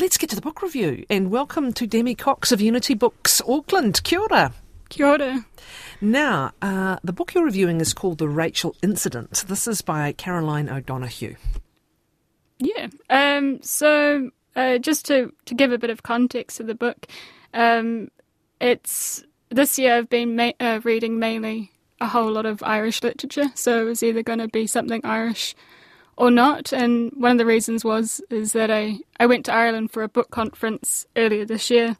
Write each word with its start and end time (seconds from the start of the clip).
Let's 0.00 0.16
get 0.16 0.30
to 0.30 0.36
the 0.36 0.42
book 0.42 0.62
review 0.62 1.04
and 1.10 1.28
welcome 1.28 1.72
to 1.72 1.84
Demi 1.84 2.14
Cox 2.14 2.52
of 2.52 2.60
Unity 2.60 2.94
Books 2.94 3.42
Auckland. 3.48 4.00
Kia 4.04 4.20
ora. 4.20 4.52
Kia 4.90 5.06
ora. 5.06 5.44
Now, 6.00 6.52
uh, 6.62 6.98
the 7.02 7.12
book 7.12 7.34
you're 7.34 7.44
reviewing 7.44 7.80
is 7.80 7.92
called 7.92 8.18
The 8.18 8.28
Rachel 8.28 8.76
Incident. 8.80 9.44
This 9.48 9.66
is 9.66 9.82
by 9.82 10.12
Caroline 10.12 10.68
O'Donoghue. 10.68 11.34
Yeah. 12.60 12.86
Um, 13.10 13.60
so, 13.60 14.30
uh, 14.54 14.78
just 14.78 15.04
to, 15.06 15.32
to 15.46 15.54
give 15.56 15.72
a 15.72 15.78
bit 15.78 15.90
of 15.90 16.04
context 16.04 16.58
to 16.58 16.62
the 16.62 16.76
book, 16.76 17.08
um, 17.52 18.08
it's 18.60 19.24
this 19.48 19.80
year 19.80 19.96
I've 19.96 20.08
been 20.08 20.36
ma- 20.36 20.52
uh, 20.60 20.78
reading 20.84 21.18
mainly 21.18 21.72
a 22.00 22.06
whole 22.06 22.30
lot 22.30 22.46
of 22.46 22.62
Irish 22.62 23.02
literature, 23.02 23.50
so 23.56 23.80
it 23.80 23.84
was 23.84 24.04
either 24.04 24.22
going 24.22 24.38
to 24.38 24.48
be 24.48 24.68
something 24.68 25.00
Irish 25.02 25.56
or 26.18 26.30
not. 26.30 26.72
And 26.72 27.12
one 27.16 27.32
of 27.32 27.38
the 27.38 27.46
reasons 27.46 27.84
was 27.84 28.20
is 28.28 28.52
that 28.52 28.70
I, 28.70 28.98
I 29.18 29.26
went 29.26 29.46
to 29.46 29.54
Ireland 29.54 29.92
for 29.92 30.02
a 30.02 30.08
book 30.08 30.30
conference 30.30 31.06
earlier 31.16 31.46
this 31.46 31.70
year, 31.70 31.96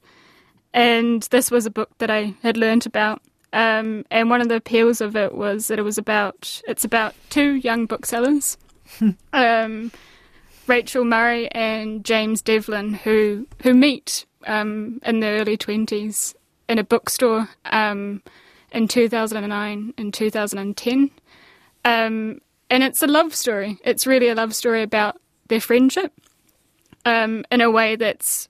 and 0.74 1.22
this 1.30 1.50
was 1.50 1.64
a 1.64 1.70
book 1.70 1.90
that 1.98 2.10
I 2.10 2.34
had 2.42 2.58
learnt 2.58 2.84
about. 2.84 3.22
Um, 3.52 4.04
and 4.10 4.28
one 4.28 4.42
of 4.42 4.48
the 4.50 4.56
appeals 4.56 5.00
of 5.00 5.16
it 5.16 5.34
was 5.34 5.68
that 5.68 5.78
it 5.78 5.82
was 5.82 5.96
about 5.96 6.60
it's 6.68 6.84
about 6.84 7.14
two 7.30 7.54
young 7.54 7.86
booksellers, 7.86 8.58
um, 9.32 9.90
Rachel 10.66 11.04
Murray 11.04 11.50
and 11.52 12.04
James 12.04 12.42
Devlin, 12.42 12.94
who 12.94 13.46
who 13.62 13.72
meet 13.72 14.26
um, 14.46 15.00
in 15.04 15.20
their 15.20 15.40
early 15.40 15.56
twenties 15.56 16.34
in 16.68 16.78
a 16.78 16.84
bookstore 16.84 17.48
um, 17.66 18.22
in 18.72 18.88
2009 18.88 19.94
and 19.96 20.12
2010. 20.12 21.10
Um, 21.84 22.40
and 22.70 22.82
it's 22.82 23.02
a 23.02 23.06
love 23.06 23.34
story. 23.34 23.78
It's 23.84 24.06
really 24.06 24.28
a 24.28 24.34
love 24.34 24.54
story 24.54 24.82
about 24.82 25.20
their 25.48 25.60
friendship 25.60 26.12
um, 27.04 27.44
in 27.50 27.60
a 27.60 27.70
way 27.70 27.96
that's 27.96 28.48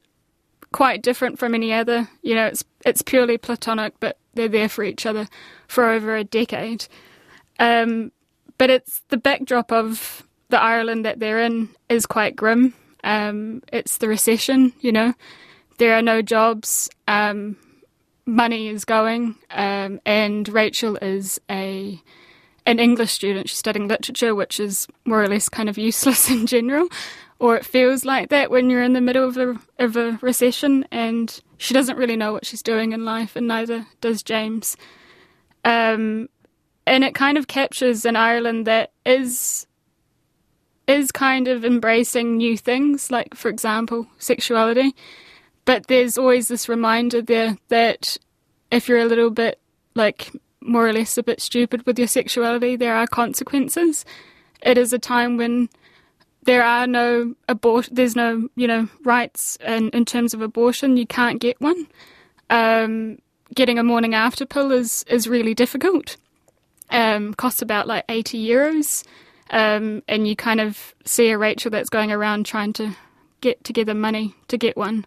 quite 0.72 1.02
different 1.02 1.38
from 1.38 1.54
any 1.54 1.72
other. 1.72 2.08
You 2.22 2.34
know, 2.34 2.46
it's 2.46 2.64
it's 2.84 3.02
purely 3.02 3.38
platonic, 3.38 3.94
but 4.00 4.18
they're 4.34 4.48
there 4.48 4.68
for 4.68 4.84
each 4.84 5.06
other 5.06 5.28
for 5.66 5.90
over 5.90 6.16
a 6.16 6.24
decade. 6.24 6.86
Um, 7.58 8.12
but 8.56 8.70
it's 8.70 9.02
the 9.08 9.16
backdrop 9.16 9.72
of 9.72 10.24
the 10.48 10.60
Ireland 10.60 11.04
that 11.04 11.20
they're 11.20 11.40
in 11.40 11.70
is 11.88 12.06
quite 12.06 12.36
grim. 12.36 12.74
Um, 13.04 13.62
it's 13.72 13.98
the 13.98 14.08
recession. 14.08 14.72
You 14.80 14.92
know, 14.92 15.14
there 15.78 15.94
are 15.94 16.02
no 16.02 16.22
jobs. 16.22 16.90
Um, 17.06 17.56
money 18.26 18.68
is 18.68 18.84
going, 18.84 19.36
um, 19.50 20.00
and 20.04 20.48
Rachel 20.48 20.96
is 20.96 21.40
a 21.50 22.00
an 22.68 22.78
English 22.78 23.10
student. 23.12 23.48
She's 23.48 23.58
studying 23.58 23.88
literature, 23.88 24.34
which 24.34 24.60
is 24.60 24.86
more 25.06 25.22
or 25.22 25.26
less 25.26 25.48
kind 25.48 25.70
of 25.70 25.78
useless 25.78 26.30
in 26.36 26.46
general, 26.46 26.88
or 27.38 27.56
it 27.56 27.64
feels 27.64 28.04
like 28.04 28.28
that 28.28 28.50
when 28.50 28.68
you're 28.68 28.82
in 28.82 28.92
the 28.92 29.00
middle 29.00 29.26
of 29.26 29.36
a, 29.38 29.58
of 29.78 29.96
a 29.96 30.18
recession 30.20 30.86
and 30.92 31.40
she 31.56 31.72
doesn't 31.72 31.96
really 31.96 32.14
know 32.14 32.32
what 32.32 32.44
she's 32.44 32.62
doing 32.62 32.92
in 32.92 33.04
life, 33.04 33.34
and 33.34 33.48
neither 33.48 33.86
does 34.02 34.22
James. 34.22 34.76
Um, 35.64 36.28
and 36.86 37.04
it 37.04 37.14
kind 37.14 37.38
of 37.38 37.48
captures 37.48 38.04
an 38.04 38.16
Ireland 38.16 38.66
that 38.66 38.92
is 39.04 39.66
is 40.86 41.12
kind 41.12 41.48
of 41.48 41.64
embracing 41.64 42.36
new 42.36 42.56
things, 42.56 43.10
like 43.10 43.34
for 43.34 43.48
example, 43.48 44.06
sexuality. 44.18 44.94
But 45.64 45.86
there's 45.86 46.16
always 46.16 46.48
this 46.48 46.68
reminder 46.68 47.20
there 47.20 47.56
that 47.68 48.16
if 48.70 48.88
you're 48.88 48.98
a 48.98 49.04
little 49.04 49.30
bit 49.30 49.58
like 49.94 50.30
more 50.60 50.86
or 50.88 50.92
less 50.92 51.16
a 51.18 51.22
bit 51.22 51.40
stupid 51.40 51.86
with 51.86 51.98
your 51.98 52.08
sexuality, 52.08 52.76
there 52.76 52.94
are 52.94 53.06
consequences. 53.06 54.04
It 54.62 54.78
is 54.78 54.92
a 54.92 54.98
time 54.98 55.36
when 55.36 55.68
there 56.44 56.62
are 56.62 56.86
no 56.86 57.34
abort 57.48 57.88
there's 57.92 58.16
no, 58.16 58.48
you 58.56 58.66
know, 58.66 58.88
rights 59.04 59.58
in, 59.66 59.90
in 59.90 60.04
terms 60.04 60.34
of 60.34 60.40
abortion, 60.40 60.96
you 60.96 61.06
can't 61.06 61.40
get 61.40 61.60
one. 61.60 61.86
Um, 62.50 63.18
getting 63.54 63.78
a 63.78 63.84
morning 63.84 64.14
after 64.14 64.46
pill 64.46 64.72
is, 64.72 65.04
is 65.08 65.28
really 65.28 65.54
difficult. 65.54 66.16
Um, 66.90 67.34
costs 67.34 67.60
about 67.60 67.86
like 67.86 68.04
80 68.08 68.46
euros. 68.46 69.04
Um, 69.50 70.02
and 70.08 70.28
you 70.28 70.36
kind 70.36 70.60
of 70.60 70.94
see 71.04 71.30
a 71.30 71.38
Rachel 71.38 71.70
that's 71.70 71.90
going 71.90 72.12
around 72.12 72.46
trying 72.46 72.72
to 72.74 72.96
get 73.40 73.62
together 73.64 73.94
money 73.94 74.34
to 74.48 74.58
get 74.58 74.76
one. 74.76 75.06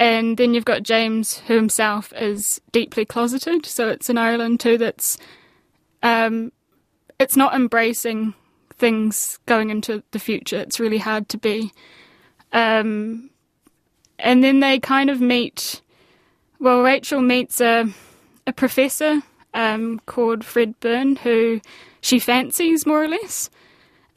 And 0.00 0.38
then 0.38 0.54
you've 0.54 0.64
got 0.64 0.82
James, 0.82 1.40
who 1.40 1.54
himself 1.56 2.10
is 2.16 2.58
deeply 2.72 3.04
closeted. 3.04 3.66
So 3.66 3.90
it's 3.90 4.08
in 4.08 4.16
Ireland 4.16 4.58
too 4.58 4.78
that's 4.78 5.18
um, 6.02 6.52
it's 7.18 7.36
not 7.36 7.54
embracing 7.54 8.32
things 8.78 9.38
going 9.44 9.68
into 9.68 10.02
the 10.12 10.18
future. 10.18 10.56
It's 10.56 10.80
really 10.80 10.96
hard 10.96 11.28
to 11.28 11.36
be. 11.36 11.70
Um, 12.50 13.28
and 14.18 14.42
then 14.42 14.60
they 14.60 14.80
kind 14.80 15.10
of 15.10 15.20
meet. 15.20 15.82
Well, 16.58 16.80
Rachel 16.80 17.20
meets 17.20 17.60
a 17.60 17.92
a 18.46 18.54
professor 18.54 19.20
um, 19.52 20.00
called 20.06 20.46
Fred 20.46 20.80
Byrne, 20.80 21.16
who 21.16 21.60
she 22.00 22.18
fancies 22.18 22.86
more 22.86 23.04
or 23.04 23.08
less. 23.08 23.50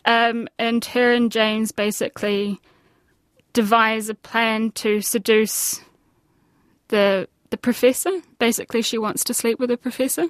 Um, 0.06 0.48
and 0.58 0.84
her 0.86 1.12
and 1.12 1.30
James 1.30 1.74
basically 1.74 2.62
devise 3.54 4.10
a 4.10 4.16
plan 4.16 4.72
to 4.72 5.02
seduce 5.02 5.82
the 6.90 7.28
the 7.50 7.58
professor. 7.58 8.22
Basically, 8.40 8.82
she 8.82 8.98
wants 8.98 9.24
to 9.26 9.34
sleep 9.34 9.60
with 9.60 9.70
the 9.70 9.78
professor, 9.78 10.28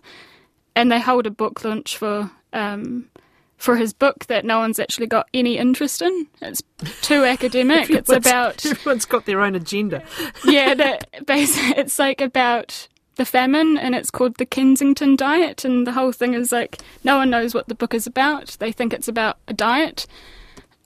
and 0.76 0.92
they 0.92 1.00
hold 1.00 1.26
a 1.26 1.32
book 1.32 1.64
launch 1.64 1.98
for 1.98 2.30
um, 2.52 3.10
for 3.58 3.78
his 3.78 3.94
book 3.94 4.26
that 4.26 4.44
no 4.44 4.60
one's 4.60 4.78
actually 4.78 5.08
got 5.08 5.28
any 5.34 5.58
interest 5.58 6.02
in. 6.02 6.28
It's 6.42 6.62
too 7.02 7.24
academic. 7.36 7.90
it's 7.90 8.12
about 8.12 8.66
everyone's 8.66 9.06
got 9.06 9.26
their 9.26 9.42
own 9.42 9.56
agenda. 9.56 10.04
yeah, 10.46 10.74
that 10.76 11.26
basically 11.26 11.80
it's 11.82 11.98
like 11.98 12.22
about 12.22 12.88
the 13.16 13.26
famine, 13.26 13.78
and 13.78 13.96
it's 13.96 14.12
called 14.12 14.36
the 14.36 14.46
Kensington 14.46 15.16
Diet, 15.16 15.64
and 15.64 15.88
the 15.88 15.94
whole 15.94 16.12
thing 16.12 16.34
is 16.34 16.52
like 16.52 16.80
no 17.04 17.18
one 17.18 17.30
knows 17.30 17.54
what 17.54 17.68
the 17.68 17.76
book 17.76 17.94
is 17.94 18.06
about. 18.06 18.58
They 18.60 18.74
think 18.74 18.92
it's 18.92 19.08
about 19.08 19.38
a 19.48 19.54
diet 19.54 20.08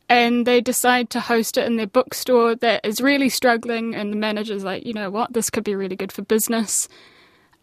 and 0.10 0.46
they 0.46 0.62
decide 0.62 1.10
to 1.10 1.20
host 1.20 1.58
it 1.58 1.66
in 1.66 1.76
their 1.76 1.88
bookstore 1.88 2.56
that 2.56 2.86
is 2.86 3.02
really 3.02 3.30
struggling 3.30 3.94
and 3.94 4.12
the 4.12 4.18
manager's 4.18 4.64
like 4.64 4.86
you 4.86 4.94
know 4.94 5.10
what? 5.10 5.34
This 5.34 5.50
could 5.50 5.64
be 5.64 5.76
really 5.76 5.96
good 5.96 6.12
for 6.12 6.22
business. 6.22 6.88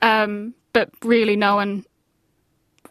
Um, 0.03 0.55
but 0.72 0.91
really 1.03 1.37
no 1.37 1.56
one 1.56 1.84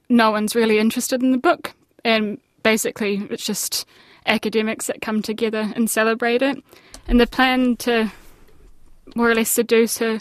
no 0.09 0.31
one's 0.31 0.55
really 0.55 0.79
interested 0.79 1.21
in 1.21 1.31
the 1.31 1.37
book. 1.37 1.73
And 2.03 2.39
basically 2.63 3.27
it's 3.29 3.45
just 3.45 3.85
academics 4.25 4.87
that 4.87 5.01
come 5.01 5.21
together 5.21 5.71
and 5.75 5.89
celebrate 5.89 6.41
it. 6.41 6.57
And 7.07 7.19
the 7.19 7.27
plan 7.27 7.75
to 7.77 8.11
more 9.15 9.29
or 9.29 9.35
less 9.35 9.49
seduce 9.49 9.99
her 9.99 10.19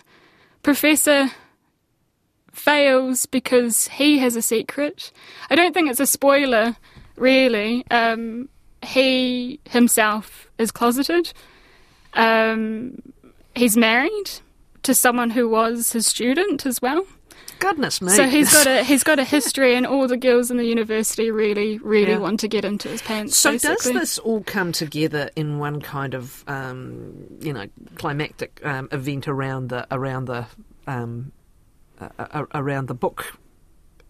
professor 0.62 1.30
fails 2.52 3.26
because 3.26 3.88
he 3.88 4.18
has 4.18 4.36
a 4.36 4.42
secret. 4.42 5.10
I 5.48 5.54
don't 5.54 5.72
think 5.72 5.90
it's 5.90 6.00
a 6.00 6.06
spoiler 6.06 6.76
really. 7.16 7.84
Um, 7.90 8.48
he 8.82 9.60
himself 9.68 10.48
is 10.58 10.70
closeted. 10.70 11.32
Um, 12.14 13.00
he's 13.54 13.76
married 13.76 14.30
to 14.82 14.94
someone 14.94 15.30
who 15.30 15.48
was 15.48 15.92
his 15.92 16.06
student 16.06 16.66
as 16.66 16.82
well. 16.82 17.06
Goodness 17.58 18.02
me! 18.02 18.10
So 18.10 18.26
he's 18.26 18.52
got 18.52 18.66
a 18.66 18.82
he's 18.84 19.04
got 19.04 19.20
a 19.20 19.24
history, 19.24 19.76
and 19.76 19.86
all 19.86 20.08
the 20.08 20.16
girls 20.16 20.50
in 20.50 20.56
the 20.56 20.64
university 20.64 21.30
really, 21.30 21.78
really 21.78 22.10
yeah. 22.10 22.18
want 22.18 22.40
to 22.40 22.48
get 22.48 22.64
into 22.64 22.88
his 22.88 23.00
pants. 23.02 23.38
So 23.38 23.52
basically. 23.52 23.92
does 23.92 24.00
this 24.00 24.18
all 24.18 24.42
come 24.42 24.72
together 24.72 25.30
in 25.36 25.60
one 25.60 25.80
kind 25.80 26.14
of 26.14 26.42
um, 26.48 27.14
you 27.40 27.52
know 27.52 27.66
climactic 27.94 28.60
um, 28.64 28.88
event 28.90 29.28
around 29.28 29.68
the 29.68 29.86
around 29.94 30.24
the 30.24 30.46
um, 30.88 31.30
uh, 32.00 32.46
around 32.52 32.88
the 32.88 32.94
book 32.94 33.38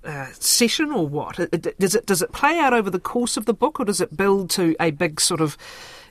uh, 0.05 0.27
session 0.33 0.91
or 0.91 1.07
what? 1.07 1.37
Does 1.79 1.95
it 1.95 2.07
does 2.07 2.23
it 2.23 2.33
play 2.33 2.59
out 2.59 2.73
over 2.73 2.91
the 2.91 3.01
course 3.01 3.37
of 3.37 3.47
the 3.47 3.55
book, 3.55 3.81
or 3.81 3.85
does 3.85 4.01
it 4.01 4.17
build 4.17 4.51
to 4.51 4.75
a 4.81 4.91
big 4.91 5.21
sort 5.21 5.41
of 5.41 5.57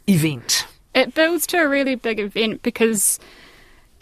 event? 0.07 0.66
It 0.94 1.13
builds 1.13 1.47
to 1.47 1.57
a 1.57 1.68
really 1.68 1.96
big 1.96 2.19
event 2.19 2.62
because 2.63 3.19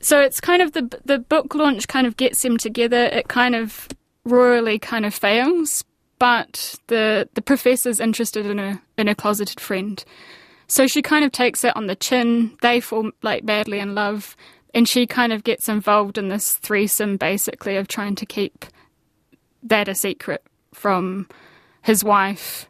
so 0.02 0.20
it's 0.20 0.40
kind 0.40 0.62
of 0.62 0.74
the 0.74 1.00
the 1.06 1.20
book 1.20 1.54
launch 1.56 1.88
kind 1.88 2.08
of 2.08 2.18
gets 2.18 2.42
them 2.42 2.58
together. 2.58 3.06
It 3.06 3.28
kind 3.28 3.56
of 3.56 3.88
royally 4.26 4.80
kind 4.80 5.06
of 5.06 5.14
fails, 5.14 5.84
but 6.20 6.76
the 6.88 7.28
the 7.34 7.42
professor's 7.42 8.00
interested 8.00 8.46
in 8.46 8.60
a 8.60 8.82
in 8.98 9.08
a 9.08 9.16
closeted 9.16 9.60
friend, 9.60 10.04
so 10.68 10.88
she 10.88 11.02
kind 11.02 11.26
of 11.26 11.32
takes 11.32 11.64
it 11.64 11.76
on 11.76 11.88
the 11.88 11.96
chin. 11.96 12.58
They 12.62 12.80
fall 12.80 13.12
like 13.24 13.46
badly 13.46 13.80
in 13.80 13.96
love, 13.96 14.36
and 14.74 14.88
she 14.88 15.06
kind 15.06 15.34
of 15.34 15.44
gets 15.44 15.68
involved 15.68 16.18
in 16.18 16.30
this 16.30 16.56
threesome, 16.56 17.18
basically 17.18 17.76
of 17.76 17.88
trying 17.88 18.16
to 18.16 18.26
keep 18.26 18.66
that 19.64 19.88
a 19.88 19.96
secret 19.96 20.44
from 20.74 21.28
his 21.82 22.04
wife 22.04 22.70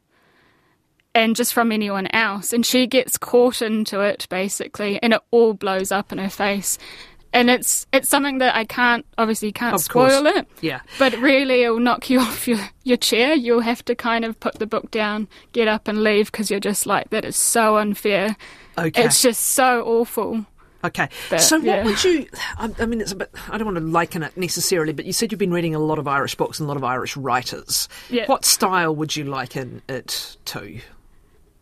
and 1.16 1.36
just 1.36 1.54
from 1.54 1.72
anyone 1.72 2.08
else. 2.08 2.54
And 2.54 2.66
she 2.66 2.88
gets 2.88 3.18
caught 3.18 3.62
into 3.62 4.02
it 4.02 4.28
basically, 4.30 5.02
and 5.02 5.14
it 5.14 5.22
all 5.32 5.54
blows 5.54 5.92
up 5.92 6.12
in 6.12 6.18
her 6.18 6.30
face. 6.30 6.78
And 7.32 7.50
it's 7.50 7.86
it's 7.94 8.10
something 8.10 8.40
that 8.40 8.56
I 8.56 8.66
can't 8.66 9.06
obviously 9.18 9.52
can't 9.52 9.76
of 9.76 9.82
spoil 9.82 10.24
course. 10.24 10.38
it. 10.38 10.48
Yeah. 10.62 10.82
But 10.98 11.14
really, 11.18 11.62
it'll 11.62 11.80
knock 11.80 12.10
you 12.10 12.20
off 12.22 12.48
your, 12.48 12.60
your 12.84 12.98
chair. 12.98 13.36
You'll 13.36 13.62
have 13.62 13.86
to 13.86 13.96
kind 13.96 14.26
of 14.26 14.40
put 14.40 14.56
the 14.56 14.66
book 14.66 14.90
down, 14.90 15.28
get 15.52 15.68
up, 15.68 15.88
and 15.88 16.04
leave 16.04 16.32
because 16.32 16.50
you're 16.50 16.60
just 16.60 16.88
like 16.88 17.12
that 17.12 17.26
is 17.26 17.36
so 17.36 17.78
unfair. 17.78 18.36
Okay. 18.78 19.04
It's 19.04 19.22
just 19.22 19.42
so 19.42 19.84
awful. 19.84 20.46
Okay. 20.84 21.10
But, 21.30 21.42
so, 21.42 21.58
what 21.58 21.66
yeah. 21.66 21.84
would 21.84 22.04
you? 22.04 22.28
I, 22.58 22.72
I 22.80 22.86
mean, 22.86 23.02
it's 23.02 23.12
a 23.12 23.16
bit. 23.16 23.32
I 23.50 23.58
don't 23.58 23.66
want 23.66 23.78
to 23.78 23.84
liken 23.84 24.24
it 24.24 24.38
necessarily, 24.38 24.94
but 24.94 25.06
you 25.06 25.14
said 25.14 25.32
you've 25.32 25.40
been 25.40 25.54
reading 25.54 25.76
a 25.76 25.80
lot 25.80 26.00
of 26.00 26.08
Irish 26.08 26.36
books 26.36 26.60
and 26.60 26.66
a 26.66 26.68
lot 26.68 26.78
of 26.78 26.84
Irish 26.84 27.18
writers. 27.18 27.90
Yeah. 28.10 28.26
What 28.28 28.46
style 28.46 28.96
would 28.96 29.16
you 29.16 29.26
liken 29.26 29.82
it 29.90 30.38
to? 30.46 30.80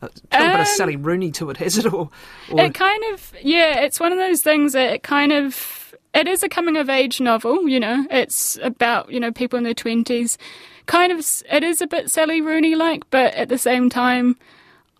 A 0.02 0.06
little 0.06 0.22
bit 0.30 0.42
of 0.42 0.60
Um, 0.60 0.66
Sally 0.66 0.96
Rooney 0.96 1.32
to 1.32 1.50
it, 1.50 1.58
has 1.64 1.78
it? 1.78 1.86
Or, 1.86 2.10
or 2.52 2.62
It 2.62 2.74
kind 2.74 3.04
of, 3.14 3.34
yeah, 3.42 3.80
it's 3.80 4.00
one 4.00 4.12
of 4.12 4.20
those 4.20 4.44
things 4.44 4.74
that 4.74 4.94
it 4.94 5.04
kind 5.04 5.32
of, 5.32 5.96
it 6.14 6.28
is 6.28 6.44
a 6.44 6.50
coming 6.50 6.78
of 6.78 6.90
age 6.90 7.20
novel, 7.20 7.68
you 7.68 7.80
know, 7.80 8.06
it's 8.12 8.58
about, 8.62 9.12
you 9.12 9.20
know, 9.20 9.32
people 9.32 9.58
in 9.58 9.64
their 9.64 9.74
20s. 9.74 10.38
Kind 10.86 11.12
of, 11.12 11.26
it 11.52 11.64
is 11.64 11.82
a 11.82 11.88
bit 11.88 12.12
Sally 12.12 12.42
Rooney 12.42 12.76
like, 12.76 13.10
but 13.10 13.34
at 13.34 13.50
the 13.50 13.58
same 13.58 13.90
time, 13.90 14.38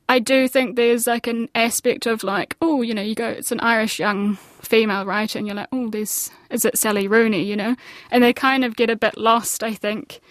I 0.10 0.20
do 0.20 0.48
think 0.48 0.76
there's 0.76 1.06
like 1.06 1.28
an 1.28 1.50
aspect 1.54 2.06
of 2.06 2.24
like, 2.24 2.56
oh, 2.62 2.82
you 2.82 2.94
know, 2.94 3.02
you 3.02 3.16
go, 3.16 3.28
it's 3.28 3.52
an 3.52 3.60
Irish 3.60 4.00
young 4.00 4.36
female 4.36 5.06
writer, 5.06 5.38
and 5.38 5.48
you're 5.48 5.56
like, 5.56 5.68
oh, 5.72 5.90
there's, 5.90 6.32
is 6.50 6.64
it 6.64 6.78
Sally 6.78 7.08
Rooney, 7.08 7.44
you 7.44 7.56
know? 7.56 7.76
And 8.10 8.24
they 8.24 8.34
kind 8.34 8.64
of 8.64 8.76
get 8.76 8.90
a 8.90 8.96
bit 8.96 9.18
lost, 9.18 9.64
I 9.64 9.74
think, 9.74 10.22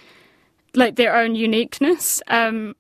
like 0.75 0.97
their 0.97 1.15
own 1.15 1.35
uniqueness. 1.35 2.23
Um, 2.29 2.75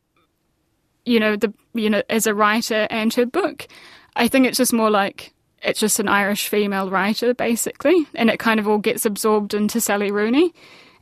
you 1.05 1.21
know, 1.21 1.37
the 1.37 1.53
you 1.73 1.89
know, 1.89 2.03
as 2.11 2.27
a 2.27 2.35
writer 2.35 2.87
and 2.91 3.13
her 3.15 3.27
book. 3.27 3.69
I 4.17 4.29
think 4.29 4.47
it's 4.47 4.59
just 4.59 4.73
more 4.73 4.91
like 4.91 5.33
it's 5.63 5.81
just 5.81 6.01
an 6.01 6.09
Irish 6.09 6.49
female 6.49 6.91
writer, 6.91 7.33
basically, 7.33 8.07
and 8.15 8.29
it 8.29 8.39
kind 8.39 8.61
of 8.61 8.69
all 8.69 8.79
gets 8.79 9.07
absorbed 9.07 9.55
into 9.55 9.81
Sally 9.81 10.11
Rooney. 10.11 10.53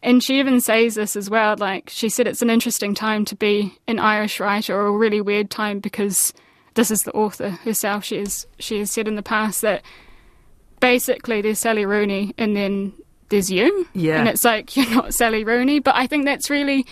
And 0.05 0.23
she 0.23 0.39
even 0.39 0.61
says 0.61 0.95
this 0.95 1.17
as 1.17 1.31
well. 1.31 1.57
Like 1.59 1.89
she 1.91 2.09
said, 2.11 2.27
it's 2.29 2.43
an 2.43 2.51
interesting 2.51 2.95
time 2.95 3.25
to 3.25 3.35
be 3.35 3.77
an 3.89 3.99
Irish 3.99 4.39
writer, 4.39 4.77
or 4.79 4.87
a 4.87 4.93
really 4.93 5.21
weird 5.23 5.51
time 5.51 5.81
because 5.81 6.33
this 6.75 6.91
is 6.91 7.05
the 7.05 7.13
author 7.13 7.49
herself. 7.51 8.05
She 8.05 8.19
has 8.19 8.47
she 8.59 8.79
has 8.81 8.91
said 8.91 9.09
in 9.09 9.17
the 9.17 9.23
past 9.23 9.63
that 9.63 9.83
basically 10.81 11.41
there's 11.41 11.59
Sally 11.59 11.87
Rooney 11.87 12.35
and 12.37 12.55
then 12.57 12.93
there's 13.31 13.51
you, 13.51 13.89
Yeah. 13.95 14.19
and 14.19 14.29
it's 14.29 14.45
like 14.45 14.77
you're 14.77 14.91
not 14.91 15.15
Sally 15.15 15.43
Rooney. 15.43 15.79
But 15.81 15.95
I 15.95 16.07
think 16.07 16.27
that's 16.27 16.51
really 16.51 16.85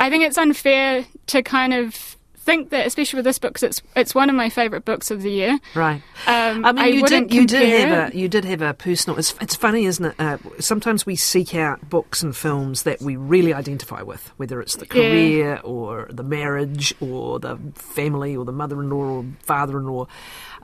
I 0.00 0.10
think 0.10 0.24
it's 0.24 0.38
unfair 0.38 1.06
to 1.28 1.42
kind 1.42 1.72
of 1.72 2.16
think 2.44 2.70
that, 2.70 2.86
especially 2.86 3.18
with 3.18 3.24
this 3.24 3.38
book, 3.38 3.54
'cause 3.54 3.62
it's 3.62 3.82
it's 3.96 4.14
one 4.14 4.28
of 4.28 4.36
my 4.36 4.48
favourite 4.50 4.84
books 4.84 5.10
of 5.10 5.22
the 5.22 5.30
year. 5.30 5.58
right. 5.74 6.02
Um, 6.26 6.64
I 6.64 6.72
mean, 6.72 6.94
you 6.94 7.02
wouldn't 7.02 7.28
did. 7.30 7.34
You 7.36 7.46
did 7.46 7.80
have 7.88 8.08
it. 8.10 8.14
a. 8.14 8.18
You 8.18 8.28
did 8.28 8.44
have 8.44 8.62
a 8.62 8.74
personal. 8.74 9.18
It's, 9.18 9.34
it's 9.40 9.54
funny, 9.56 9.84
isn't 9.86 10.04
it? 10.04 10.14
Uh, 10.18 10.38
sometimes 10.58 11.06
we 11.06 11.16
seek 11.16 11.54
out 11.54 11.88
books 11.88 12.22
and 12.22 12.36
films 12.36 12.82
that 12.82 13.00
we 13.00 13.16
really 13.16 13.54
identify 13.54 14.02
with, 14.02 14.32
whether 14.36 14.60
it's 14.60 14.76
the 14.76 14.86
Yeah. 14.86 14.92
career 14.92 15.60
or 15.64 16.08
the 16.10 16.22
marriage 16.22 16.94
or 17.00 17.38
the 17.38 17.58
family 17.74 18.36
or 18.36 18.44
the 18.44 18.52
mother-in-law 18.52 18.96
or 19.18 19.24
father-in-law. 19.44 20.06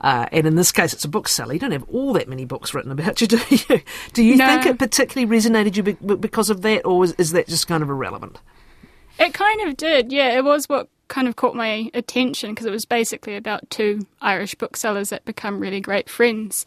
Uh, 0.01 0.25
and 0.31 0.47
in 0.47 0.55
this 0.55 0.71
case, 0.71 0.93
it's 0.93 1.03
a 1.05 1.09
book, 1.09 1.27
Sally. 1.27 1.55
You 1.55 1.59
don't 1.59 1.71
have 1.71 1.83
all 1.91 2.13
that 2.13 2.29
many 2.29 2.45
books 2.45 2.73
written 2.73 2.91
about 2.91 3.19
you, 3.21 3.27
do 3.35 3.39
you? 3.49 3.81
Do 4.13 4.23
you 4.23 4.35
No. 4.37 4.47
think 4.47 4.65
it 4.65 4.79
particularly 4.79 5.29
resonated 5.39 5.75
you 5.75 5.83
be- 5.83 6.15
because 6.15 6.49
of 6.49 6.61
that, 6.61 6.85
or 6.85 7.03
is, 7.03 7.13
is 7.17 7.31
that 7.31 7.47
just 7.47 7.67
kind 7.67 7.83
of 7.83 7.89
irrelevant? 7.89 8.37
It 9.19 9.33
kind 9.33 9.61
of 9.67 9.75
did, 9.75 10.11
yeah. 10.13 10.37
It 10.37 10.45
was 10.45 10.69
what 10.69 10.87
kind 11.09 11.27
of 11.27 11.35
caught 11.35 11.55
my 11.55 11.91
attention 11.93 12.51
because 12.51 12.65
it 12.65 12.71
was 12.71 12.85
basically 12.85 13.35
about 13.35 13.69
two 13.69 14.07
Irish 14.21 14.55
booksellers 14.55 15.09
that 15.09 15.25
become 15.25 15.59
really 15.59 15.81
great 15.81 16.09
friends. 16.09 16.65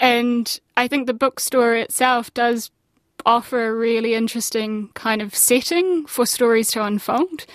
And 0.00 0.58
I 0.76 0.88
think 0.88 1.06
the 1.06 1.14
bookstore 1.14 1.76
itself 1.76 2.34
does 2.34 2.70
offer 3.24 3.68
a 3.68 3.74
really 3.74 4.14
interesting 4.14 4.88
kind 4.94 5.22
of 5.22 5.34
setting 5.34 6.06
for 6.06 6.26
stories 6.26 6.70
to 6.72 6.84
unfold. 6.84 7.46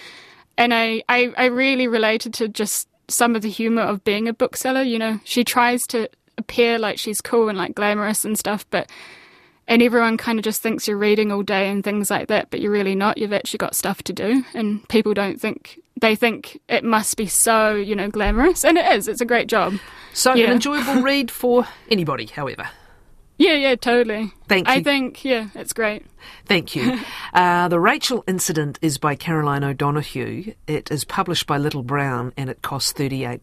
And 0.57 0.73
I, 0.73 1.03
I, 1.07 1.33
I 1.37 1.45
really 1.45 1.87
related 1.87 2.33
to 2.35 2.47
just 2.47 2.87
some 3.07 3.35
of 3.35 3.41
the 3.41 3.49
humour 3.49 3.83
of 3.83 4.03
being 4.03 4.27
a 4.27 4.33
bookseller. 4.33 4.81
You 4.81 4.99
know, 4.99 5.19
she 5.23 5.43
tries 5.43 5.83
to 5.87 6.09
appear 6.37 6.79
like 6.79 6.97
she's 6.97 7.21
cool 7.21 7.49
and 7.49 7.57
like 7.57 7.75
glamorous 7.75 8.25
and 8.25 8.37
stuff, 8.37 8.65
but 8.69 8.89
and 9.71 9.81
everyone 9.81 10.17
kind 10.17 10.37
of 10.37 10.43
just 10.43 10.61
thinks 10.61 10.85
you're 10.85 10.97
reading 10.97 11.31
all 11.31 11.43
day 11.43 11.69
and 11.69 11.81
things 11.81 12.11
like 12.11 12.27
that, 12.27 12.49
but 12.51 12.59
you're 12.59 12.73
really 12.73 12.93
not. 12.93 13.17
You've 13.17 13.31
actually 13.31 13.59
got 13.59 13.73
stuff 13.73 14.03
to 14.03 14.11
do, 14.11 14.43
and 14.53 14.85
people 14.89 15.13
don't 15.13 15.39
think 15.39 15.79
they 16.01 16.13
think 16.13 16.59
it 16.67 16.83
must 16.83 17.15
be 17.15 17.25
so 17.25 17.73
you 17.75 17.95
know 17.95 18.09
glamorous, 18.09 18.65
and 18.65 18.77
it 18.77 18.85
is. 18.91 19.07
It's 19.07 19.21
a 19.21 19.25
great 19.25 19.47
job. 19.47 19.75
So, 20.13 20.33
an 20.33 20.39
enjoyable 20.39 21.01
read 21.01 21.31
for 21.31 21.65
anybody, 21.89 22.25
however. 22.25 22.67
Yeah, 23.37 23.53
yeah, 23.53 23.75
totally. 23.75 24.33
Thank 24.49 24.67
I 24.67 24.83
think 24.83 25.23
yeah, 25.23 25.47
it's 25.55 25.71
great. 25.71 26.05
Thank 26.45 26.75
you. 26.75 26.99
Uh, 27.33 27.69
the 27.69 27.79
Rachel 27.79 28.25
Incident 28.27 28.77
is 28.81 28.97
by 28.97 29.15
Caroline 29.15 29.63
O'Donoghue. 29.63 30.53
It 30.67 30.91
is 30.91 31.05
published 31.05 31.47
by 31.47 31.57
Little 31.57 31.81
Brown 31.81 32.33
and 32.35 32.49
it 32.49 32.61
costs 32.61 32.91
$38. 32.91 33.41